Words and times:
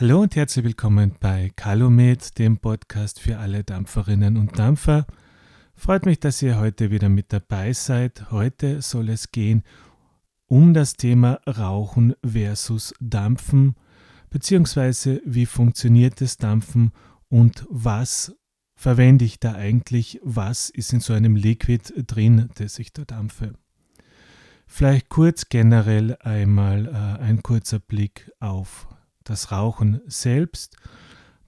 Hallo 0.00 0.22
und 0.22 0.34
herzlich 0.34 0.64
willkommen 0.64 1.14
bei 1.20 1.50
Calumet, 1.56 2.38
dem 2.38 2.56
Podcast 2.56 3.20
für 3.20 3.36
alle 3.36 3.64
Dampferinnen 3.64 4.38
und 4.38 4.58
Dampfer. 4.58 5.06
Freut 5.74 6.06
mich, 6.06 6.18
dass 6.18 6.40
ihr 6.40 6.58
heute 6.58 6.90
wieder 6.90 7.10
mit 7.10 7.34
dabei 7.34 7.74
seid. 7.74 8.30
Heute 8.30 8.80
soll 8.80 9.10
es 9.10 9.30
gehen 9.30 9.62
um 10.46 10.72
das 10.72 10.94
Thema 10.94 11.38
Rauchen 11.46 12.14
versus 12.24 12.94
Dampfen, 12.98 13.74
beziehungsweise 14.30 15.20
wie 15.26 15.44
funktioniert 15.44 16.22
das 16.22 16.38
Dampfen 16.38 16.92
und 17.28 17.66
was 17.68 18.34
verwende 18.74 19.26
ich 19.26 19.38
da 19.38 19.52
eigentlich, 19.52 20.18
was 20.22 20.70
ist 20.70 20.94
in 20.94 21.00
so 21.00 21.12
einem 21.12 21.36
Liquid 21.36 21.92
drin, 22.06 22.48
das 22.54 22.78
ich 22.78 22.94
da 22.94 23.04
dampfe. 23.04 23.52
Vielleicht 24.66 25.10
kurz 25.10 25.50
generell 25.50 26.16
einmal 26.20 26.86
äh, 26.86 27.22
ein 27.22 27.42
kurzer 27.42 27.80
Blick 27.80 28.32
auf 28.40 28.88
das 29.24 29.52
Rauchen 29.52 30.00
selbst. 30.06 30.76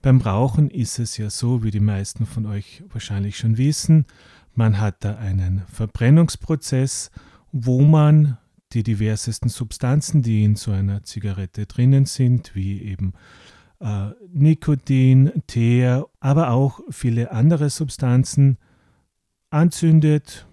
Beim 0.00 0.20
Rauchen 0.20 0.70
ist 0.70 0.98
es 0.98 1.16
ja 1.16 1.30
so, 1.30 1.62
wie 1.62 1.70
die 1.70 1.80
meisten 1.80 2.26
von 2.26 2.46
euch 2.46 2.82
wahrscheinlich 2.92 3.36
schon 3.36 3.56
wissen, 3.56 4.06
man 4.54 4.80
hat 4.80 5.04
da 5.04 5.16
einen 5.16 5.62
Verbrennungsprozess, 5.72 7.10
wo 7.52 7.82
man 7.82 8.36
die 8.72 8.82
diversesten 8.82 9.48
Substanzen, 9.48 10.22
die 10.22 10.44
in 10.44 10.56
so 10.56 10.72
einer 10.72 11.04
Zigarette 11.04 11.66
drinnen 11.66 12.06
sind, 12.06 12.54
wie 12.54 12.82
eben 12.82 13.14
äh, 13.80 14.10
Nikotin, 14.32 15.42
Teer, 15.46 16.06
aber 16.20 16.50
auch 16.50 16.80
viele 16.90 17.30
andere 17.30 17.70
Substanzen 17.70 18.58
anzündet, 19.50 20.46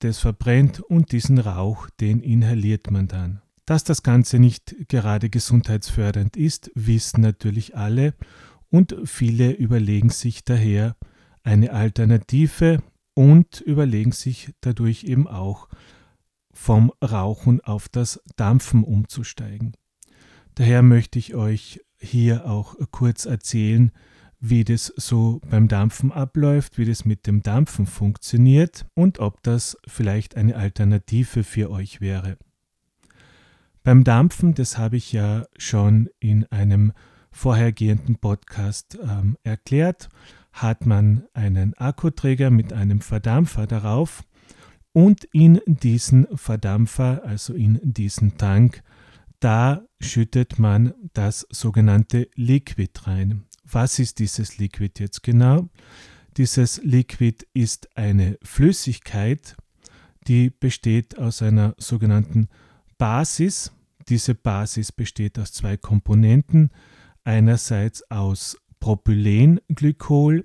das 0.00 0.18
verbrennt 0.18 0.80
und 0.80 1.12
diesen 1.12 1.38
Rauch, 1.38 1.90
den 2.00 2.20
inhaliert 2.20 2.90
man 2.90 3.08
dann. 3.08 3.42
Dass 3.68 3.84
das 3.84 4.02
Ganze 4.02 4.38
nicht 4.38 4.88
gerade 4.88 5.28
gesundheitsfördernd 5.28 6.38
ist, 6.38 6.70
wissen 6.74 7.20
natürlich 7.20 7.76
alle 7.76 8.14
und 8.70 8.96
viele 9.04 9.52
überlegen 9.52 10.08
sich 10.08 10.42
daher 10.42 10.96
eine 11.42 11.74
Alternative 11.74 12.82
und 13.12 13.60
überlegen 13.60 14.12
sich 14.12 14.54
dadurch 14.62 15.04
eben 15.04 15.28
auch 15.28 15.68
vom 16.50 16.90
Rauchen 17.04 17.60
auf 17.60 17.90
das 17.90 18.22
Dampfen 18.36 18.84
umzusteigen. 18.84 19.74
Daher 20.54 20.80
möchte 20.80 21.18
ich 21.18 21.34
euch 21.34 21.84
hier 21.98 22.48
auch 22.48 22.74
kurz 22.90 23.26
erzählen, 23.26 23.92
wie 24.40 24.64
das 24.64 24.86
so 24.96 25.42
beim 25.46 25.68
Dampfen 25.68 26.10
abläuft, 26.10 26.78
wie 26.78 26.86
das 26.86 27.04
mit 27.04 27.26
dem 27.26 27.42
Dampfen 27.42 27.84
funktioniert 27.84 28.86
und 28.94 29.18
ob 29.18 29.42
das 29.42 29.76
vielleicht 29.86 30.38
eine 30.38 30.56
Alternative 30.56 31.44
für 31.44 31.70
euch 31.70 32.00
wäre. 32.00 32.38
Beim 33.82 34.04
Dampfen, 34.04 34.54
das 34.54 34.76
habe 34.76 34.96
ich 34.96 35.12
ja 35.12 35.46
schon 35.56 36.08
in 36.20 36.44
einem 36.46 36.92
vorhergehenden 37.30 38.16
Podcast 38.16 38.98
ähm, 39.02 39.36
erklärt, 39.42 40.08
hat 40.52 40.86
man 40.86 41.24
einen 41.32 41.74
Akkuträger 41.74 42.50
mit 42.50 42.72
einem 42.72 43.00
Verdampfer 43.00 43.66
darauf 43.66 44.24
und 44.92 45.24
in 45.32 45.60
diesen 45.66 46.26
Verdampfer, 46.36 47.22
also 47.24 47.54
in 47.54 47.78
diesen 47.82 48.36
Tank, 48.36 48.82
da 49.40 49.84
schüttet 50.00 50.58
man 50.58 50.94
das 51.12 51.46
sogenannte 51.50 52.28
Liquid 52.34 52.90
rein. 53.04 53.44
Was 53.64 53.98
ist 53.98 54.18
dieses 54.18 54.58
Liquid 54.58 54.92
jetzt 54.98 55.22
genau? 55.22 55.68
Dieses 56.36 56.82
Liquid 56.82 57.46
ist 57.54 57.96
eine 57.96 58.38
Flüssigkeit, 58.42 59.56
die 60.26 60.50
besteht 60.50 61.18
aus 61.18 61.42
einer 61.42 61.74
sogenannten 61.78 62.48
Basis, 62.98 63.70
diese 64.08 64.34
Basis 64.34 64.90
besteht 64.90 65.38
aus 65.38 65.52
zwei 65.52 65.76
Komponenten, 65.76 66.70
einerseits 67.22 68.02
aus 68.10 68.58
Propylenglykol 68.80 70.44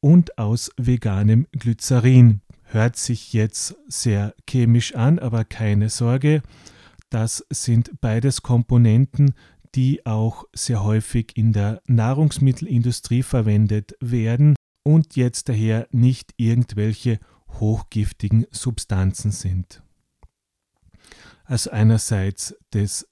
und 0.00 0.36
aus 0.36 0.72
veganem 0.76 1.46
Glycerin. 1.52 2.40
Hört 2.64 2.96
sich 2.96 3.32
jetzt 3.32 3.76
sehr 3.86 4.34
chemisch 4.50 4.96
an, 4.96 5.20
aber 5.20 5.44
keine 5.44 5.88
Sorge, 5.88 6.42
das 7.10 7.46
sind 7.48 8.00
beides 8.00 8.42
Komponenten, 8.42 9.34
die 9.76 10.04
auch 10.04 10.44
sehr 10.52 10.82
häufig 10.82 11.36
in 11.36 11.52
der 11.52 11.80
Nahrungsmittelindustrie 11.86 13.22
verwendet 13.22 13.94
werden 14.00 14.56
und 14.82 15.14
jetzt 15.14 15.48
daher 15.48 15.86
nicht 15.92 16.34
irgendwelche 16.38 17.20
hochgiftigen 17.48 18.46
Substanzen 18.50 19.30
sind 19.30 19.83
also 21.44 21.70
einerseits 21.70 22.54
das 22.70 23.06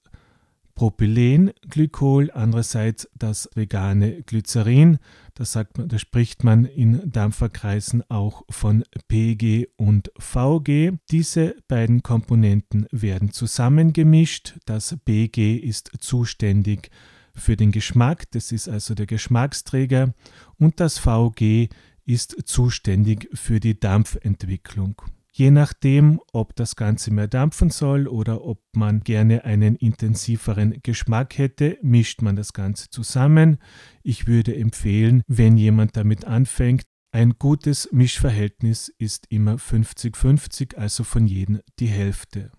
Propylenglykol, 0.75 2.31
andererseits 2.31 3.07
das 3.17 3.49
vegane 3.53 4.23
Glycerin. 4.23 4.97
Da, 5.35 5.45
sagt 5.45 5.77
man, 5.77 5.87
da 5.87 5.99
spricht 5.99 6.43
man 6.43 6.65
in 6.65 7.11
Dampferkreisen 7.11 8.03
auch 8.09 8.43
von 8.49 8.83
PG 9.07 9.67
und 9.77 10.11
VG. 10.17 10.93
Diese 11.11 11.55
beiden 11.67 12.01
Komponenten 12.01 12.87
werden 12.91 13.31
zusammengemischt. 13.31 14.55
Das 14.65 14.97
BG 15.05 15.57
ist 15.57 15.91
zuständig 15.99 16.89
für 17.35 17.55
den 17.55 17.71
Geschmack, 17.71 18.29
das 18.31 18.51
ist 18.51 18.69
also 18.69 18.93
der 18.93 19.07
Geschmacksträger, 19.07 20.13
und 20.59 20.79
das 20.79 20.99
VG 20.99 21.69
ist 22.05 22.35
zuständig 22.45 23.27
für 23.33 23.59
die 23.59 23.79
Dampfentwicklung. 23.79 25.01
Je 25.35 25.49
nachdem, 25.49 26.21
ob 26.31 26.55
das 26.55 26.75
Ganze 26.75 27.11
mehr 27.11 27.27
dampfen 27.27 27.71
soll 27.71 28.07
oder 28.07 28.43
ob 28.43 28.61
man 28.75 28.99
gerne 28.99 29.45
einen 29.45 29.75
intensiveren 29.75 30.79
Geschmack 30.83 31.39
hätte, 31.39 31.79
mischt 31.81 32.21
man 32.21 32.35
das 32.35 32.53
Ganze 32.53 32.91
zusammen. 32.91 33.57
Ich 34.03 34.27
würde 34.27 34.55
empfehlen, 34.55 35.23
wenn 35.27 35.57
jemand 35.57 35.97
damit 35.97 36.25
anfängt, 36.25 36.83
ein 37.11 37.33
gutes 37.39 37.89
Mischverhältnis 37.91 38.89
ist 38.99 39.25
immer 39.29 39.55
50-50, 39.55 40.75
also 40.75 41.03
von 41.03 41.25
jedem 41.25 41.61
die 41.79 41.87
Hälfte. 41.87 42.51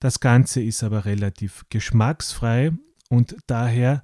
Das 0.00 0.18
Ganze 0.18 0.60
ist 0.60 0.82
aber 0.82 1.04
relativ 1.04 1.64
geschmacksfrei 1.68 2.72
und 3.10 3.36
daher 3.46 4.02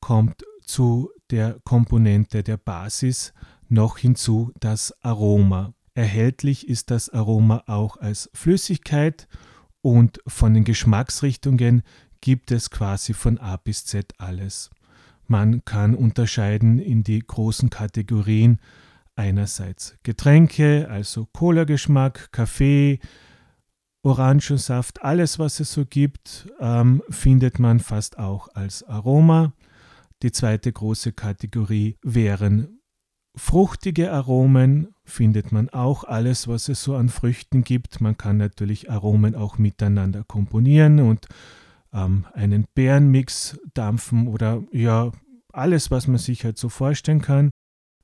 kommt 0.00 0.44
zu 0.66 1.10
der 1.30 1.60
Komponente 1.64 2.42
der 2.42 2.58
Basis 2.58 3.32
noch 3.70 3.96
hinzu 3.96 4.52
das 4.60 4.92
Aroma. 5.02 5.72
Erhältlich 5.94 6.68
ist 6.68 6.90
das 6.90 7.10
Aroma 7.10 7.64
auch 7.66 7.98
als 7.98 8.30
Flüssigkeit 8.32 9.28
und 9.82 10.20
von 10.26 10.54
den 10.54 10.64
Geschmacksrichtungen 10.64 11.82
gibt 12.20 12.50
es 12.50 12.70
quasi 12.70 13.12
von 13.12 13.38
A 13.38 13.56
bis 13.56 13.84
Z 13.84 14.14
alles. 14.18 14.70
Man 15.26 15.64
kann 15.64 15.94
unterscheiden 15.94 16.78
in 16.78 17.02
die 17.02 17.18
großen 17.18 17.68
Kategorien 17.68 18.58
einerseits 19.16 19.96
Getränke, 20.02 20.88
also 20.88 21.26
Cola-Geschmack, 21.32 22.32
Kaffee, 22.32 22.98
Orangensaft, 24.02 25.02
alles 25.02 25.38
was 25.38 25.60
es 25.60 25.72
so 25.72 25.84
gibt, 25.84 26.48
ähm, 26.58 27.02
findet 27.08 27.58
man 27.58 27.80
fast 27.80 28.18
auch 28.18 28.48
als 28.54 28.82
Aroma. 28.82 29.52
Die 30.22 30.32
zweite 30.32 30.72
große 30.72 31.12
Kategorie 31.12 31.98
wären 32.02 32.81
Fruchtige 33.34 34.12
Aromen 34.12 34.94
findet 35.04 35.52
man 35.52 35.70
auch 35.70 36.04
alles, 36.04 36.48
was 36.48 36.68
es 36.68 36.82
so 36.82 36.96
an 36.96 37.08
Früchten 37.08 37.64
gibt. 37.64 38.00
Man 38.00 38.16
kann 38.16 38.36
natürlich 38.36 38.90
Aromen 38.90 39.34
auch 39.34 39.56
miteinander 39.56 40.22
komponieren 40.24 41.00
und 41.00 41.28
ähm, 41.92 42.26
einen 42.34 42.66
Beerenmix 42.74 43.58
dampfen 43.72 44.28
oder 44.28 44.62
ja, 44.70 45.12
alles, 45.52 45.90
was 45.90 46.08
man 46.08 46.18
sich 46.18 46.44
halt 46.44 46.58
so 46.58 46.68
vorstellen 46.68 47.22
kann. 47.22 47.50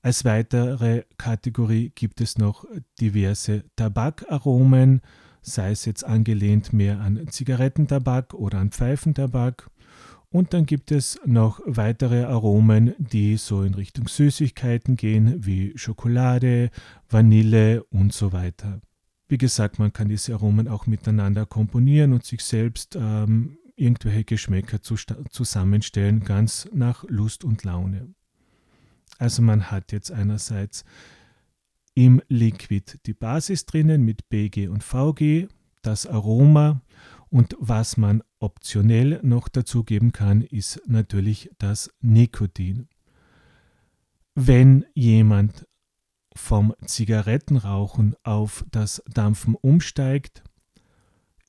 Als 0.00 0.24
weitere 0.24 1.04
Kategorie 1.18 1.92
gibt 1.94 2.20
es 2.20 2.38
noch 2.38 2.64
diverse 3.00 3.64
Tabakaromen, 3.76 5.02
sei 5.42 5.72
es 5.72 5.84
jetzt 5.84 6.04
angelehnt 6.04 6.72
mehr 6.72 7.00
an 7.00 7.26
Zigarettentabak 7.28 8.32
oder 8.34 8.58
an 8.58 8.70
Pfeifentabak. 8.70 9.70
Und 10.30 10.52
dann 10.52 10.66
gibt 10.66 10.92
es 10.92 11.18
noch 11.24 11.60
weitere 11.64 12.24
Aromen, 12.24 12.94
die 12.98 13.38
so 13.38 13.62
in 13.62 13.74
Richtung 13.74 14.08
Süßigkeiten 14.08 14.96
gehen, 14.96 15.46
wie 15.46 15.72
Schokolade, 15.76 16.70
Vanille 17.08 17.82
und 17.84 18.12
so 18.12 18.32
weiter. 18.32 18.80
Wie 19.28 19.38
gesagt, 19.38 19.78
man 19.78 19.92
kann 19.92 20.08
diese 20.08 20.34
Aromen 20.34 20.68
auch 20.68 20.86
miteinander 20.86 21.46
komponieren 21.46 22.12
und 22.12 22.24
sich 22.24 22.42
selbst 22.42 22.96
ähm, 22.96 23.58
irgendwelche 23.76 24.24
Geschmäcker 24.24 24.82
zu, 24.82 24.96
zusammenstellen, 25.30 26.20
ganz 26.20 26.68
nach 26.72 27.04
Lust 27.08 27.44
und 27.44 27.64
Laune. 27.64 28.14
Also 29.18 29.40
man 29.42 29.70
hat 29.70 29.92
jetzt 29.92 30.12
einerseits 30.12 30.84
im 31.94 32.22
Liquid 32.28 32.98
die 33.06 33.14
Basis 33.14 33.66
drinnen 33.66 34.04
mit 34.04 34.28
BG 34.28 34.68
und 34.68 34.84
VG, 34.84 35.48
das 35.82 36.06
Aroma 36.06 36.82
und 37.28 37.56
was 37.58 37.96
man 37.96 38.22
optionell 38.40 39.20
noch 39.22 39.48
dazugeben 39.48 40.12
kann, 40.12 40.42
ist 40.42 40.80
natürlich 40.86 41.50
das 41.58 41.90
Nikotin. 42.00 42.88
Wenn 44.34 44.84
jemand 44.94 45.66
vom 46.34 46.74
Zigarettenrauchen 46.84 48.14
auf 48.22 48.64
das 48.70 49.02
Dampfen 49.12 49.54
umsteigt, 49.56 50.42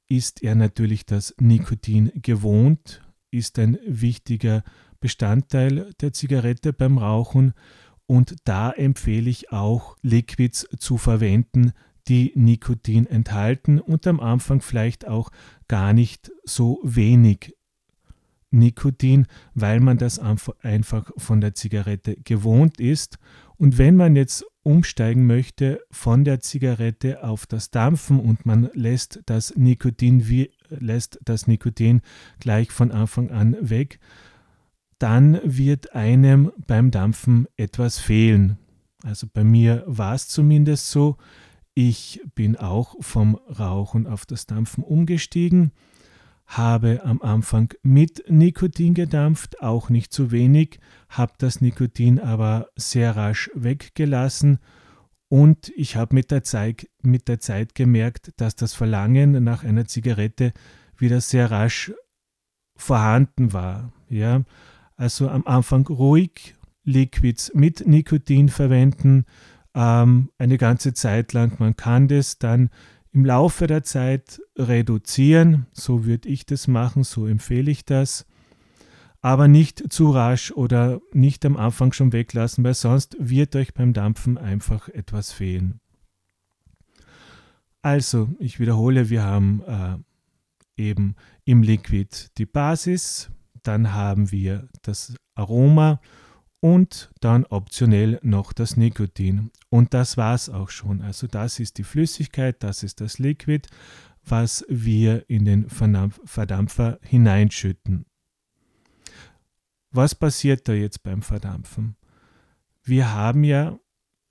ist 0.08 0.42
er 0.42 0.56
natürlich 0.56 1.06
das 1.06 1.36
Nikotin 1.40 2.12
gewohnt, 2.16 3.02
ist 3.30 3.60
ein 3.60 3.78
wichtiger 3.86 4.64
Bestandteil 5.00 5.92
der 6.02 6.14
Zigarette 6.14 6.74
beim 6.74 6.98
Rauchen 6.98 7.54
und 8.08 8.36
da 8.44 8.72
empfehle 8.72 9.30
ich 9.30 9.52
auch 9.52 9.96
Liquids 10.02 10.68
zu 10.80 10.98
verwenden, 10.98 11.74
die 12.10 12.34
Nikotin 12.36 13.06
enthalten 13.06 13.80
und 13.80 14.06
am 14.08 14.20
Anfang 14.20 14.62
vielleicht 14.62 15.08
auch 15.08 15.30
gar 15.68 15.94
nicht 15.94 16.32
so 16.44 16.80
wenig 16.84 17.56
Nikotin, 18.52 19.28
weil 19.54 19.80
man 19.80 19.98
das 19.98 20.18
einfach 20.18 21.12
von 21.18 21.40
der 21.40 21.54
Zigarette 21.54 22.16
gewohnt 22.16 22.80
ist. 22.80 23.20
Und 23.58 23.78
wenn 23.78 23.96
man 23.96 24.16
jetzt 24.16 24.44
umsteigen 24.64 25.28
möchte 25.28 25.82
von 25.92 26.24
der 26.24 26.40
Zigarette 26.40 27.24
auf 27.24 27.46
das 27.46 27.70
Dampfen 27.70 28.20
und 28.20 28.46
man 28.46 28.70
lässt 28.74 29.22
das 29.28 29.56
Nikotin, 29.56 30.28
wie, 30.28 30.52
lässt 30.70 31.20
das 31.24 31.48
Nikotin 31.48 32.02
gleich 32.40 32.72
von 32.72 32.92
Anfang 32.92 33.30
an 33.30 33.56
weg, 33.62 34.00
dann 34.98 35.40
wird 35.44 35.94
einem 35.94 36.52
beim 36.68 36.92
Dampfen 36.92 37.48
etwas 37.56 38.00
fehlen. 38.00 38.58
Also 39.04 39.28
bei 39.32 39.44
mir 39.44 39.84
war 39.86 40.16
es 40.16 40.28
zumindest 40.28 40.90
so. 40.90 41.18
Ich 41.74 42.22
bin 42.36 42.58
auch 42.58 42.96
vom 43.00 43.36
Rauchen 43.36 44.08
auf 44.08 44.26
das 44.26 44.46
Dampfen 44.46 44.84
umgestiegen, 44.84 45.72
habe 46.46 47.02
am 47.04 47.22
Anfang 47.22 47.74
mit 47.84 48.24
Nikotin 48.28 48.94
gedampft, 48.94 49.62
auch 49.62 49.90
nicht 49.90 50.12
zu 50.12 50.32
wenig, 50.32 50.80
habe 51.08 51.34
das 51.38 51.62
Nikotin 51.62 52.20
aber 52.20 52.70
sehr 52.76 53.16
rasch 53.16 53.50
weggelassen 53.54 54.60
und 55.30 55.72
ich 55.76 55.96
habe 55.96 56.16
mit, 56.16 56.32
der 56.32 56.44
Zeit, 56.44 56.90
mit 57.04 57.28
der 57.28 57.40
Zeit 57.40 57.76
gemerkt, 57.76 58.34
dass 58.38 58.56
das 58.56 58.74
Verlangen 58.74 59.44
nach 59.44 59.64
einer 59.64 59.86
Zigarette 59.86 60.54
wieder 60.98 61.22
sehr 61.22 61.52
rasch 61.52 61.94
vorhanden 62.76 63.54
war. 63.54 63.94
Ja? 64.10 64.42
Also 64.96 65.30
am 65.30 65.46
Anfang 65.46 65.86
ruhig 65.86 66.56
Liquids 66.84 67.52
mit 67.54 67.86
Nikotin 67.86 68.50
verwenden, 68.50 69.26
ähm, 69.74 70.30
eine 70.38 70.58
ganze 70.58 70.94
Zeit 70.94 71.34
lang. 71.34 71.60
Man 71.60 71.76
kann 71.76 72.08
das 72.08 72.40
dann 72.40 72.70
im 73.12 73.26
Laufe 73.26 73.68
der 73.68 73.84
Zeit 73.84 74.42
reduzieren. 74.58 75.68
So 75.74 76.06
würde 76.06 76.30
ich 76.30 76.46
das 76.46 76.68
machen, 76.68 77.04
so 77.04 77.26
empfehle 77.26 77.72
ich 77.72 77.86
das. 77.86 78.26
Aber 79.22 79.48
nicht 79.48 79.92
zu 79.92 80.12
rasch 80.12 80.52
oder 80.52 81.02
nicht 81.12 81.46
am 81.46 81.58
Anfang 81.58 81.92
schon 81.92 82.14
weglassen, 82.14 82.64
weil 82.64 82.74
sonst 82.74 83.18
wird 83.20 83.56
euch 83.56 83.74
beim 83.74 83.94
Dampfen 83.94 84.38
einfach 84.38 84.88
etwas 84.88 85.32
fehlen. 85.32 85.82
Also, 87.82 88.30
ich 88.40 88.60
wiederhole, 88.60 89.10
wir 89.10 89.24
haben 89.24 89.62
äh, 89.66 89.98
eben 90.78 91.16
im 91.46 91.64
Liquid 91.64 92.10
die 92.38 92.46
Basis, 92.46 93.30
dann 93.64 93.94
haben 93.94 94.32
wir 94.32 94.68
das 94.82 95.16
Aroma 95.36 96.00
und 96.62 97.10
dann 97.22 97.46
optionell 97.46 98.20
noch 98.22 98.54
das 98.54 98.78
Nikotin. 98.78 99.52
Und 99.70 99.94
das 99.94 100.18
war 100.18 100.36
es 100.36 100.50
auch 100.50 100.70
schon. 100.70 101.02
Also 101.02 101.28
das 101.28 101.60
ist 101.60 101.78
die 101.78 101.84
Flüssigkeit, 101.84 102.62
das 102.64 102.84
ist 102.84 103.02
das 103.02 103.20
Liquid, 103.20 103.68
was 104.26 104.66
wir 104.68 105.30
in 105.30 105.46
den 105.46 105.70
Verdampfer 105.70 107.00
hineinschütten. 107.02 108.06
Was 109.92 110.14
passiert 110.14 110.68
da 110.68 110.74
jetzt 110.74 111.02
beim 111.04 111.22
Verdampfen? 111.22 111.96
Wir 112.84 113.14
haben 113.14 113.44
ja 113.44 113.80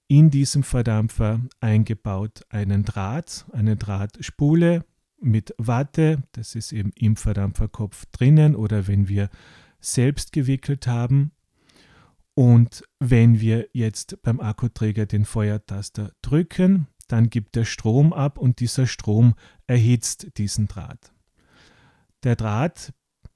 in 0.06 0.30
diesem 0.30 0.62
Verdampfer 0.62 1.40
eingebaut 1.60 2.42
einen 2.48 2.84
Draht, 2.84 3.46
eine 3.52 3.76
Drahtspule 3.76 4.84
mit 5.20 5.54
Watte, 5.58 6.22
das 6.32 6.54
ist 6.54 6.72
eben 6.72 6.92
im 6.94 7.16
Verdampferkopf 7.16 8.06
drinnen 8.12 8.54
oder 8.54 8.86
wenn 8.86 9.08
wir 9.08 9.30
selbst 9.80 10.32
gewickelt 10.32 10.86
haben 10.86 11.32
und 12.38 12.84
wenn 13.00 13.40
wir 13.40 13.68
jetzt 13.72 14.22
beim 14.22 14.38
Akkuträger 14.38 15.06
den 15.06 15.24
Feuertaster 15.24 16.12
drücken, 16.22 16.86
dann 17.08 17.30
gibt 17.30 17.56
er 17.56 17.64
Strom 17.64 18.12
ab 18.12 18.38
und 18.38 18.60
dieser 18.60 18.86
Strom 18.86 19.34
erhitzt 19.66 20.38
diesen 20.38 20.68
Draht. 20.68 21.12
Der 22.22 22.36
Draht 22.36 22.92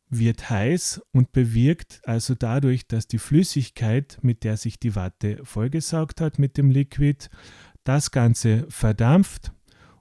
wird 0.08 0.48
heiß 0.48 1.02
und 1.10 1.32
bewirkt 1.32 2.00
also 2.04 2.36
dadurch, 2.36 2.86
dass 2.86 3.08
die 3.08 3.18
Flüssigkeit, 3.18 4.18
mit 4.22 4.44
der 4.44 4.56
sich 4.56 4.78
die 4.78 4.94
Watte 4.94 5.40
vollgesaugt 5.42 6.20
hat 6.20 6.38
mit 6.38 6.56
dem 6.56 6.70
Liquid, 6.70 7.28
das 7.82 8.12
Ganze 8.12 8.66
verdampft 8.68 9.52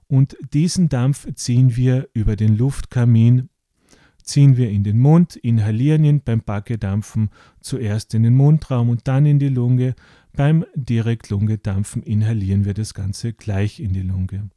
und 0.06 0.36
diesen 0.52 0.88
Dampf 0.88 1.26
ziehen 1.34 1.74
wir 1.74 2.08
über 2.14 2.36
den 2.36 2.56
Luftkamin 2.56 3.48
ziehen 4.22 4.56
wir 4.56 4.70
in 4.70 4.84
den 4.84 4.98
Mund, 4.98 5.36
inhalieren 5.36 6.04
ihn 6.04 6.22
beim 6.22 6.40
Backedampfen 6.40 7.30
zuerst 7.60 8.14
in 8.14 8.22
den 8.22 8.34
Mundraum 8.34 8.88
und 8.88 9.08
dann 9.08 9.26
in 9.26 9.38
die 9.38 9.48
Lunge. 9.48 9.94
Beim 10.34 10.64
Direktlungedampfen 10.74 12.02
inhalieren 12.02 12.64
wir 12.64 12.74
das 12.74 12.94
Ganze 12.94 13.32
gleich 13.32 13.80
in 13.80 13.92
die 13.92 14.02
Lunge. 14.02 14.50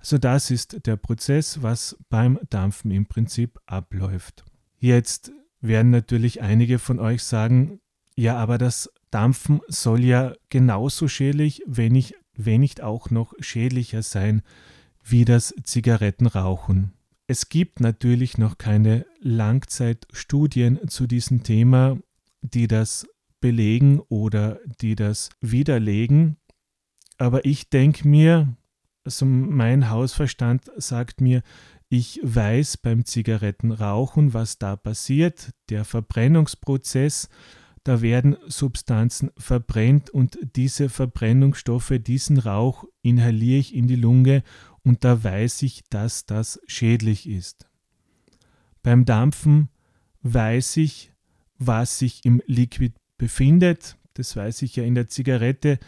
Also 0.00 0.18
das 0.18 0.50
ist 0.50 0.86
der 0.86 0.96
Prozess, 0.96 1.62
was 1.62 1.96
beim 2.08 2.38
Dampfen 2.48 2.90
im 2.90 3.06
Prinzip 3.06 3.58
abläuft. 3.66 4.44
Jetzt 4.78 5.30
werden 5.60 5.90
natürlich 5.90 6.40
einige 6.40 6.78
von 6.78 6.98
euch 6.98 7.22
sagen, 7.22 7.80
ja, 8.16 8.36
aber 8.36 8.58
das 8.58 8.90
Dampfen 9.10 9.60
soll 9.68 10.04
ja 10.04 10.32
genauso 10.48 11.06
schädlich, 11.06 11.62
wenn 11.66 11.92
nicht, 11.92 12.14
wenn 12.34 12.60
nicht 12.60 12.82
auch 12.82 13.10
noch 13.10 13.34
schädlicher 13.40 14.02
sein 14.02 14.42
wie 15.04 15.24
das 15.24 15.54
Zigarettenrauchen. 15.62 16.92
Es 17.30 17.48
gibt 17.48 17.78
natürlich 17.78 18.38
noch 18.38 18.58
keine 18.58 19.06
Langzeitstudien 19.20 20.88
zu 20.88 21.06
diesem 21.06 21.44
Thema, 21.44 21.96
die 22.42 22.66
das 22.66 23.06
belegen 23.40 24.00
oder 24.08 24.58
die 24.80 24.96
das 24.96 25.30
widerlegen. 25.40 26.38
Aber 27.18 27.44
ich 27.44 27.70
denke 27.70 28.08
mir, 28.08 28.56
also 29.04 29.26
mein 29.26 29.90
Hausverstand 29.90 30.72
sagt 30.76 31.20
mir, 31.20 31.44
ich 31.88 32.18
weiß 32.24 32.78
beim 32.78 33.04
Zigarettenrauchen, 33.04 34.34
was 34.34 34.58
da 34.58 34.74
passiert. 34.74 35.52
Der 35.68 35.84
Verbrennungsprozess, 35.84 37.28
da 37.84 38.02
werden 38.02 38.38
Substanzen 38.48 39.30
verbrennt 39.38 40.10
und 40.10 40.36
diese 40.56 40.88
Verbrennungsstoffe, 40.88 41.92
diesen 42.00 42.38
Rauch 42.38 42.86
inhaliere 43.02 43.60
ich 43.60 43.72
in 43.72 43.86
die 43.86 43.94
Lunge 43.94 44.42
und 44.84 45.04
da 45.04 45.22
weiß 45.22 45.62
ich, 45.62 45.84
dass 45.90 46.26
das 46.26 46.60
schädlich 46.66 47.28
ist. 47.28 47.68
Beim 48.82 49.04
Dampfen 49.04 49.68
weiß 50.22 50.78
ich, 50.78 51.12
was 51.58 51.98
sich 51.98 52.24
im 52.24 52.42
Liquid 52.46 52.94
befindet. 53.18 53.96
Das 54.14 54.36
weiß 54.36 54.62
ich 54.62 54.76
ja 54.76 54.84
in 54.84 54.94
der 54.94 55.08
Zigarette 55.08 55.78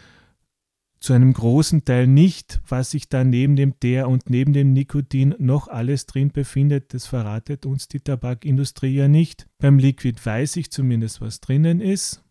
zu 1.00 1.12
einem 1.14 1.32
großen 1.32 1.84
Teil 1.84 2.06
nicht, 2.06 2.60
was 2.68 2.92
sich 2.92 3.08
da 3.08 3.24
neben 3.24 3.56
dem 3.56 3.80
Teer 3.80 4.08
und 4.08 4.30
neben 4.30 4.52
dem 4.52 4.72
Nikotin 4.72 5.34
noch 5.38 5.66
alles 5.66 6.06
drin 6.06 6.30
befindet. 6.30 6.94
Das 6.94 7.06
verratet 7.06 7.66
uns 7.66 7.88
die 7.88 8.00
Tabakindustrie 8.00 8.94
ja 8.94 9.08
nicht. 9.08 9.48
Beim 9.58 9.78
Liquid 9.78 10.20
weiß 10.24 10.56
ich 10.56 10.70
zumindest, 10.70 11.20
was 11.20 11.40
drinnen 11.40 11.80
ist. 11.80 12.22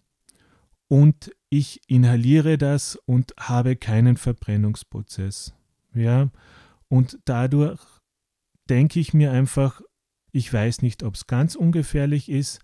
Und 0.87 1.31
ich 1.49 1.81
inhaliere 1.87 2.57
das 2.57 2.95
und 3.05 3.33
habe 3.37 3.75
keinen 3.75 4.15
Verbrennungsprozess. 4.15 5.53
Ja, 5.93 6.29
und 6.87 7.19
dadurch 7.25 7.81
denke 8.69 8.99
ich 8.99 9.13
mir 9.13 9.31
einfach, 9.31 9.81
ich 10.31 10.51
weiß 10.51 10.81
nicht, 10.81 11.03
ob 11.03 11.15
es 11.15 11.27
ganz 11.27 11.55
ungefährlich 11.55 12.29
ist, 12.29 12.59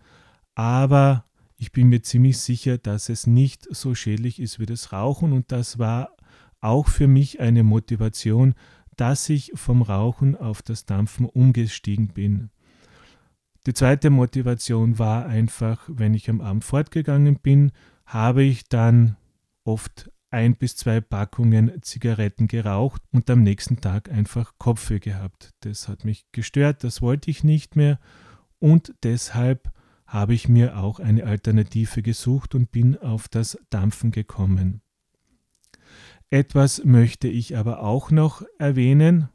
aber 0.56 1.26
ich 1.58 1.72
bin 1.72 1.90
mir 1.90 2.02
ziemlich 2.02 2.38
sicher, 2.40 2.78
dass 2.78 3.10
es 3.10 3.28
nicht 3.28 3.68
so 3.70 3.96
schädlich 3.96 4.40
ist 4.40 4.60
wie 4.60 4.66
das 4.66 4.94
Rauchen 4.94 5.34
und 5.34 5.52
das 5.52 5.80
war 5.80 6.16
auch 6.62 6.88
für 6.88 7.08
mich 7.08 7.40
eine 7.40 7.64
Motivation, 7.64 8.54
dass 8.96 9.30
ich 9.30 9.52
vom 9.56 9.82
Rauchen 9.82 10.36
auf 10.36 10.62
das 10.62 10.86
Dampfen 10.86 11.26
umgestiegen 11.26 12.10
bin. 12.10 12.50
Die 13.66 13.74
zweite 13.74 14.10
Motivation 14.10 14.98
war 14.98 15.26
einfach, 15.26 15.84
wenn 15.88 16.14
ich 16.14 16.30
am 16.30 16.42
Abend 16.42 16.64
fortgegangen 16.64 17.40
bin, 17.40 17.72
habe 18.06 18.44
ich 18.44 18.70
dann 18.70 19.18
oft 19.64 20.10
ein 20.30 20.56
bis 20.56 20.76
zwei 20.76 21.02
Packungen 21.02 21.82
Zigaretten 21.82 22.48
geraucht 22.48 23.02
und 23.12 23.30
am 23.30 23.44
nächsten 23.44 23.82
Tag 23.82 24.12
einfach 24.12 24.54
Kopfweh 24.58 25.00
gehabt. 25.00 25.54
Das 25.62 25.88
hat 25.88 26.06
mich 26.06 26.26
gestört, 26.32 26.84
das 26.84 27.02
wollte 27.02 27.30
ich 27.32 27.44
nicht 27.44 27.76
mehr 27.76 28.00
und 28.60 28.94
deshalb 29.04 29.72
habe 30.06 30.34
ich 30.34 30.48
mir 30.48 30.78
auch 30.78 31.00
eine 31.00 31.26
Alternative 31.26 32.02
gesucht 32.02 32.56
und 32.56 32.72
bin 32.72 32.98
auf 32.98 33.28
das 33.28 33.58
Dampfen 33.70 34.12
gekommen. 34.12 34.82
Etwas 36.30 36.84
möchte 36.84 37.28
ich 37.28 37.58
aber 37.58 37.82
auch 37.82 38.12
noch 38.12 38.44
erwähnen, 38.58 39.30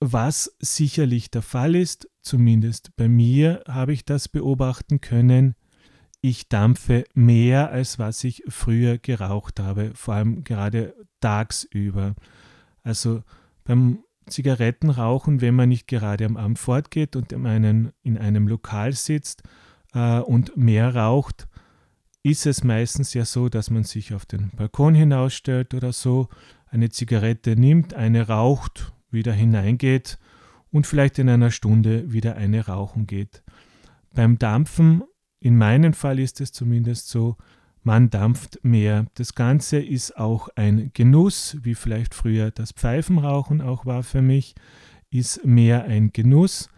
was 0.00 0.56
sicherlich 0.60 1.30
der 1.30 1.42
Fall 1.42 1.74
ist, 1.74 2.08
zumindest 2.22 2.94
bei 2.96 3.08
mir 3.08 3.64
habe 3.66 3.92
ich 3.92 4.04
das 4.04 4.28
beobachten 4.28 5.00
können, 5.00 5.56
ich 6.20 6.48
dampfe 6.48 7.04
mehr, 7.14 7.70
als 7.70 7.98
was 7.98 8.24
ich 8.24 8.42
früher 8.48 8.98
geraucht 8.98 9.60
habe, 9.60 9.92
vor 9.94 10.14
allem 10.14 10.44
gerade 10.44 10.94
tagsüber. 11.20 12.14
Also 12.82 13.22
beim 13.64 14.00
Zigaretten 14.26 14.90
rauchen, 14.90 15.40
wenn 15.40 15.54
man 15.54 15.68
nicht 15.68 15.86
gerade 15.86 16.24
am 16.26 16.36
Abend 16.36 16.58
fortgeht 16.58 17.16
und 17.16 17.32
in 17.32 17.46
einem, 17.46 17.92
in 18.02 18.18
einem 18.18 18.48
Lokal 18.48 18.92
sitzt 18.92 19.42
äh, 19.94 20.18
und 20.18 20.56
mehr 20.56 20.94
raucht, 20.94 21.48
ist 22.22 22.46
es 22.46 22.64
meistens 22.64 23.14
ja 23.14 23.24
so, 23.24 23.48
dass 23.48 23.70
man 23.70 23.84
sich 23.84 24.12
auf 24.12 24.26
den 24.26 24.50
Balkon 24.50 24.94
hinausstellt 24.94 25.72
oder 25.74 25.92
so, 25.92 26.28
eine 26.70 26.90
Zigarette 26.90 27.56
nimmt, 27.56 27.94
eine 27.94 28.26
raucht, 28.26 28.92
wieder 29.10 29.32
hineingeht 29.32 30.18
und 30.70 30.86
vielleicht 30.86 31.18
in 31.18 31.28
einer 31.28 31.50
Stunde 31.50 32.12
wieder 32.12 32.36
eine 32.36 32.66
rauchen 32.66 33.06
geht. 33.06 33.42
Beim 34.12 34.38
Dampfen, 34.38 35.02
in 35.40 35.56
meinem 35.56 35.92
Fall 35.92 36.18
ist 36.18 36.40
es 36.40 36.52
zumindest 36.52 37.08
so, 37.08 37.36
man 37.82 38.10
dampft 38.10 38.58
mehr. 38.62 39.06
Das 39.14 39.34
Ganze 39.34 39.78
ist 39.78 40.16
auch 40.16 40.48
ein 40.56 40.90
Genuss, 40.94 41.56
wie 41.62 41.74
vielleicht 41.74 42.14
früher 42.14 42.50
das 42.50 42.72
Pfeifenrauchen 42.72 43.60
auch 43.60 43.86
war 43.86 44.02
für 44.02 44.22
mich, 44.22 44.54
ist 45.10 45.44
mehr 45.44 45.84
ein 45.84 46.12
Genuss, 46.12 46.68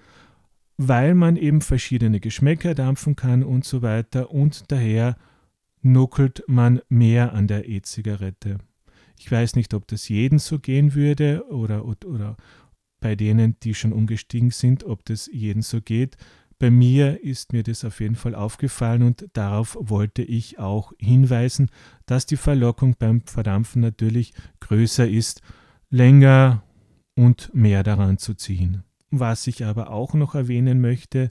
weil 0.76 1.14
man 1.14 1.36
eben 1.36 1.62
verschiedene 1.62 2.20
Geschmäcker 2.20 2.74
dampfen 2.74 3.16
kann 3.16 3.42
und 3.42 3.64
so 3.64 3.82
weiter 3.82 4.30
und 4.30 4.70
daher 4.70 5.16
nuckelt 5.82 6.44
man 6.46 6.80
mehr 6.88 7.32
an 7.32 7.46
der 7.46 7.68
E-Zigarette. 7.68 8.58
Ich 9.18 9.30
weiß 9.30 9.56
nicht, 9.56 9.74
ob 9.74 9.86
das 9.88 10.08
jeden 10.08 10.38
so 10.38 10.58
gehen 10.58 10.94
würde 10.94 11.44
oder, 11.50 11.84
oder, 11.84 12.36
bei 13.00 13.16
denen, 13.16 13.56
die 13.62 13.74
schon 13.74 13.92
umgestiegen 13.92 14.50
sind, 14.50 14.84
ob 14.84 15.04
das 15.04 15.28
jeden 15.32 15.62
so 15.62 15.80
geht. 15.80 16.16
Bei 16.60 16.70
mir 16.70 17.24
ist 17.24 17.54
mir 17.54 17.62
das 17.62 17.86
auf 17.86 18.00
jeden 18.00 18.16
Fall 18.16 18.34
aufgefallen 18.34 19.02
und 19.02 19.26
darauf 19.32 19.78
wollte 19.80 20.20
ich 20.20 20.58
auch 20.58 20.92
hinweisen, 20.98 21.70
dass 22.04 22.26
die 22.26 22.36
Verlockung 22.36 22.96
beim 22.98 23.22
Verdampfen 23.22 23.80
natürlich 23.80 24.34
größer 24.60 25.08
ist, 25.08 25.40
länger 25.88 26.62
und 27.16 27.50
mehr 27.54 27.82
daran 27.82 28.18
zu 28.18 28.34
ziehen. 28.34 28.82
Was 29.10 29.46
ich 29.46 29.64
aber 29.64 29.90
auch 29.90 30.12
noch 30.12 30.34
erwähnen 30.34 30.82
möchte 30.82 31.30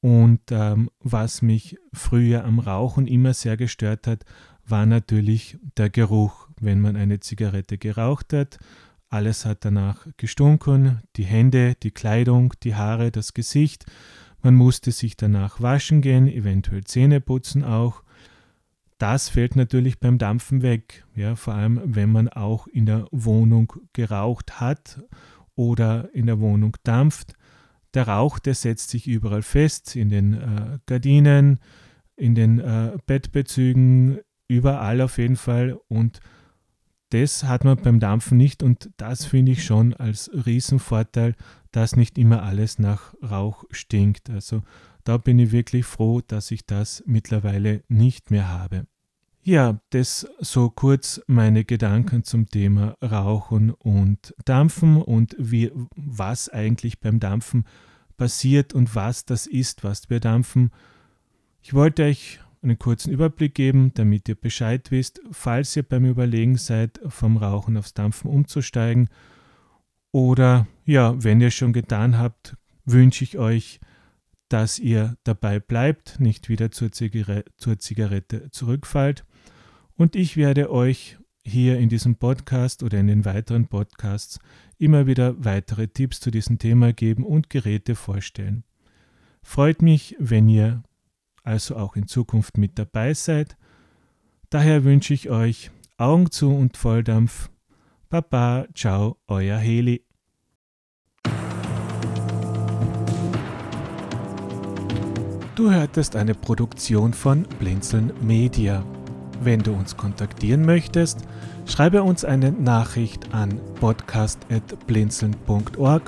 und 0.00 0.40
ähm, 0.52 0.88
was 1.00 1.42
mich 1.42 1.76
früher 1.92 2.44
am 2.44 2.60
Rauchen 2.60 3.08
immer 3.08 3.34
sehr 3.34 3.56
gestört 3.56 4.06
hat, 4.06 4.24
war 4.64 4.86
natürlich 4.86 5.58
der 5.76 5.90
Geruch, 5.90 6.46
wenn 6.60 6.80
man 6.80 6.94
eine 6.94 7.18
Zigarette 7.18 7.76
geraucht 7.76 8.32
hat. 8.32 8.60
Alles 9.08 9.44
hat 9.44 9.64
danach 9.64 10.06
gestunken, 10.16 11.02
die 11.16 11.24
Hände, 11.24 11.74
die 11.82 11.90
Kleidung, 11.90 12.54
die 12.62 12.76
Haare, 12.76 13.10
das 13.10 13.34
Gesicht. 13.34 13.84
Man 14.42 14.54
musste 14.54 14.92
sich 14.92 15.16
danach 15.16 15.60
waschen 15.60 16.00
gehen, 16.00 16.28
eventuell 16.28 16.84
Zähne 16.84 17.20
putzen 17.20 17.64
auch. 17.64 18.02
Das 18.98 19.30
fällt 19.30 19.56
natürlich 19.56 19.98
beim 19.98 20.18
Dampfen 20.18 20.62
weg, 20.62 21.04
ja, 21.14 21.34
vor 21.34 21.54
allem 21.54 21.80
wenn 21.84 22.12
man 22.12 22.28
auch 22.28 22.66
in 22.66 22.84
der 22.84 23.06
Wohnung 23.10 23.72
geraucht 23.94 24.60
hat 24.60 25.02
oder 25.54 26.14
in 26.14 26.26
der 26.26 26.40
Wohnung 26.40 26.76
dampft. 26.82 27.34
Der 27.94 28.08
Rauch, 28.08 28.38
der 28.38 28.54
setzt 28.54 28.90
sich 28.90 29.08
überall 29.08 29.42
fest, 29.42 29.96
in 29.96 30.10
den 30.10 30.34
äh, 30.34 30.78
Gardinen, 30.86 31.58
in 32.16 32.34
den 32.34 32.60
äh, 32.60 32.98
Bettbezügen, 33.06 34.20
überall 34.48 35.00
auf 35.00 35.18
jeden 35.18 35.36
Fall. 35.36 35.78
Und 35.88 36.20
das 37.10 37.44
hat 37.44 37.64
man 37.64 37.76
beim 37.76 38.00
Dampfen 38.00 38.38
nicht 38.38 38.62
und 38.62 38.90
das 38.96 39.24
finde 39.24 39.52
ich 39.52 39.64
schon 39.64 39.94
als 39.94 40.30
Riesenvorteil, 40.46 41.34
dass 41.72 41.96
nicht 41.96 42.18
immer 42.18 42.42
alles 42.42 42.78
nach 42.78 43.14
Rauch 43.22 43.64
stinkt. 43.70 44.30
Also 44.30 44.62
da 45.04 45.16
bin 45.16 45.38
ich 45.38 45.52
wirklich 45.52 45.84
froh, 45.84 46.20
dass 46.20 46.50
ich 46.50 46.66
das 46.66 47.02
mittlerweile 47.06 47.82
nicht 47.88 48.30
mehr 48.30 48.48
habe. 48.48 48.86
Ja, 49.42 49.80
das 49.90 50.28
so 50.38 50.68
kurz 50.68 51.22
meine 51.26 51.64
Gedanken 51.64 52.24
zum 52.24 52.46
Thema 52.46 52.96
Rauchen 53.02 53.70
und 53.70 54.34
Dampfen 54.44 55.00
und 55.00 55.34
wie, 55.38 55.72
was 55.96 56.50
eigentlich 56.50 57.00
beim 57.00 57.20
Dampfen 57.20 57.64
passiert 58.18 58.74
und 58.74 58.94
was 58.94 59.24
das 59.24 59.46
ist, 59.46 59.82
was 59.82 60.10
wir 60.10 60.20
dampfen. 60.20 60.70
Ich 61.62 61.72
wollte 61.72 62.04
euch 62.04 62.38
einen 62.62 62.78
kurzen 62.78 63.10
Überblick 63.10 63.54
geben, 63.54 63.92
damit 63.94 64.28
ihr 64.28 64.34
Bescheid 64.34 64.90
wisst, 64.90 65.22
falls 65.30 65.74
ihr 65.74 65.84
beim 65.84 66.04
Überlegen 66.04 66.58
seid, 66.58 67.00
vom 67.06 67.38
Rauchen 67.38 67.78
aufs 67.78 67.94
Dampfen 67.94 68.30
umzusteigen. 68.30 69.08
Oder 70.12 70.66
ja, 70.84 71.22
wenn 71.22 71.40
ihr 71.40 71.50
schon 71.50 71.72
getan 71.72 72.18
habt, 72.18 72.56
wünsche 72.84 73.24
ich 73.24 73.38
euch, 73.38 73.80
dass 74.48 74.78
ihr 74.78 75.16
dabei 75.22 75.60
bleibt, 75.60 76.18
nicht 76.18 76.48
wieder 76.48 76.70
zur, 76.70 76.90
Zigarette, 76.90 77.50
zur 77.56 77.78
Zigarette 77.78 78.50
zurückfallt. 78.50 79.24
Und 79.94 80.16
ich 80.16 80.36
werde 80.36 80.72
euch 80.72 81.18
hier 81.44 81.78
in 81.78 81.88
diesem 81.88 82.16
Podcast 82.16 82.82
oder 82.82 82.98
in 82.98 83.06
den 83.06 83.24
weiteren 83.24 83.68
Podcasts 83.68 84.40
immer 84.78 85.06
wieder 85.06 85.44
weitere 85.44 85.88
Tipps 85.88 86.20
zu 86.20 86.30
diesem 86.30 86.58
Thema 86.58 86.92
geben 86.92 87.24
und 87.24 87.50
Geräte 87.50 87.94
vorstellen. 87.94 88.64
Freut 89.42 89.82
mich, 89.82 90.16
wenn 90.18 90.48
ihr 90.48 90.82
also 91.42 91.76
auch 91.76 91.96
in 91.96 92.06
Zukunft 92.06 92.58
mit 92.58 92.78
dabei 92.78 93.14
seid. 93.14 93.56
Daher 94.50 94.84
wünsche 94.84 95.14
ich 95.14 95.30
euch 95.30 95.70
Augen 95.96 96.30
zu 96.30 96.54
und 96.54 96.76
Volldampf. 96.76 97.50
Baba, 98.10 98.66
ciao, 98.74 99.16
euer 99.28 99.56
Heli. 99.56 100.04
Du 105.54 105.70
hörtest 105.70 106.16
eine 106.16 106.34
Produktion 106.34 107.12
von 107.12 107.44
Blinzeln 107.60 108.12
Media. 108.20 108.84
Wenn 109.40 109.60
du 109.60 109.72
uns 109.72 109.96
kontaktieren 109.96 110.66
möchtest, 110.66 111.20
schreibe 111.66 112.02
uns 112.02 112.24
eine 112.24 112.50
Nachricht 112.50 113.32
an 113.32 113.60
podcast.blinzeln.org 113.78 116.02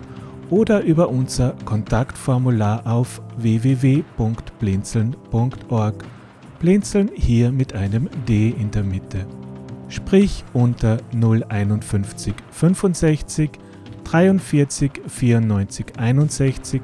oder 0.50 0.82
über 0.82 1.08
unser 1.08 1.54
Kontaktformular 1.64 2.84
auf 2.84 3.22
www.blinzeln.org. 3.36 6.04
Blinzeln 6.58 7.10
hier 7.14 7.52
mit 7.52 7.74
einem 7.74 8.10
D 8.26 8.50
in 8.50 8.72
der 8.72 8.82
Mitte. 8.82 9.24
Sprich 9.92 10.42
unter 10.54 11.00
051 11.12 12.34
65 12.50 13.50
43 14.04 14.90
94 15.06 15.86
61 15.98 16.80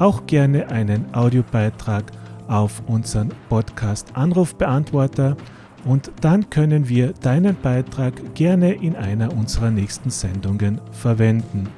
auch 0.00 0.26
gerne 0.26 0.68
einen 0.68 1.14
Audiobeitrag 1.14 2.10
auf 2.48 2.82
unseren 2.88 3.30
Podcast 3.48 4.08
Anrufbeantworter 4.14 5.36
und 5.84 6.10
dann 6.20 6.50
können 6.50 6.88
wir 6.88 7.12
deinen 7.12 7.54
Beitrag 7.62 8.34
gerne 8.34 8.72
in 8.72 8.96
einer 8.96 9.32
unserer 9.34 9.70
nächsten 9.70 10.10
Sendungen 10.10 10.80
verwenden. 10.90 11.68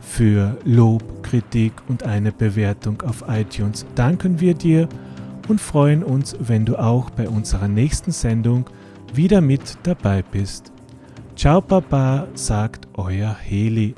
Für 0.00 0.58
Lob, 0.64 1.22
Kritik 1.22 1.74
und 1.86 2.02
eine 2.02 2.32
Bewertung 2.32 3.00
auf 3.02 3.22
iTunes 3.28 3.86
danken 3.94 4.40
wir 4.40 4.54
dir 4.54 4.88
und 5.46 5.60
freuen 5.60 6.02
uns, 6.02 6.34
wenn 6.40 6.64
du 6.64 6.76
auch 6.76 7.10
bei 7.10 7.28
unserer 7.28 7.68
nächsten 7.68 8.10
Sendung 8.10 8.64
wieder 9.16 9.40
mit 9.40 9.78
dabei 9.82 10.22
bist. 10.22 10.72
Ciao 11.36 11.60
Papa, 11.60 12.28
sagt 12.34 12.88
euer 12.94 13.34
Heli. 13.34 13.94